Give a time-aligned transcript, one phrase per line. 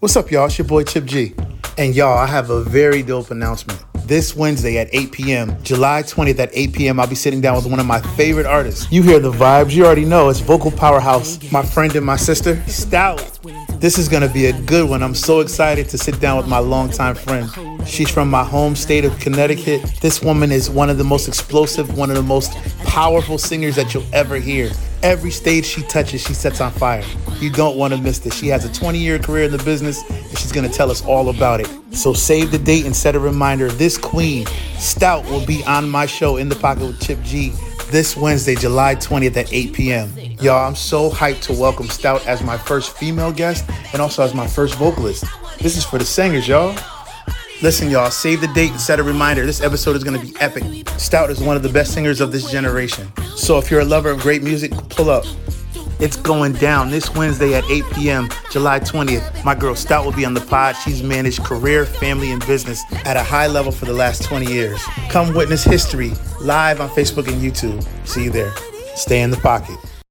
[0.00, 0.46] What's up, y'all?
[0.46, 1.34] It's your boy Chip G.
[1.76, 3.82] And y'all, I have a very dope announcement.
[4.06, 7.66] This Wednesday at 8 p.m., July 20th at 8 p.m., I'll be sitting down with
[7.66, 8.86] one of my favorite artists.
[8.92, 12.62] You hear the vibes, you already know it's vocal powerhouse, my friend and my sister,
[12.68, 13.37] Stout.
[13.80, 15.04] This is gonna be a good one.
[15.04, 17.48] I'm so excited to sit down with my longtime friend.
[17.86, 19.82] She's from my home state of Connecticut.
[20.00, 22.52] This woman is one of the most explosive, one of the most
[22.84, 24.72] powerful singers that you'll ever hear.
[25.04, 27.04] Every stage she touches, she sets on fire.
[27.38, 28.34] You don't want to miss this.
[28.34, 31.04] She has a 20 year career in the business, and she's going to tell us
[31.04, 31.70] all about it.
[31.92, 33.68] So save the date and set a reminder.
[33.68, 37.52] This queen, Stout, will be on my show in the pocket with Chip G
[37.92, 40.12] this Wednesday, July 20th at 8 p.m.
[40.40, 44.34] Y'all, I'm so hyped to welcome Stout as my first female guest and also as
[44.34, 45.24] my first vocalist.
[45.58, 46.78] This is for the singers, y'all.
[47.60, 49.44] Listen, y'all, save the date and set a reminder.
[49.44, 50.88] This episode is going to be epic.
[50.90, 53.10] Stout is one of the best singers of this generation.
[53.34, 55.24] So if you're a lover of great music, pull up.
[55.98, 59.44] It's going down this Wednesday at 8 p.m., July 20th.
[59.44, 60.76] My girl Stout will be on the pod.
[60.76, 64.80] She's managed career, family, and business at a high level for the last 20 years.
[65.10, 67.84] Come witness history live on Facebook and YouTube.
[68.06, 68.54] See you there.
[68.94, 69.76] Stay in the pocket.